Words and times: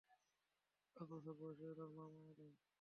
পাঁচ 0.95 1.07
বছর 1.11 1.33
বয়সেই 1.39 1.69
ওনার 1.73 1.89
মা 1.95 2.05
মারা 2.13 2.31
যায়। 2.39 2.53